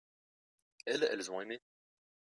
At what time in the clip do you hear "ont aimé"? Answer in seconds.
1.31-1.61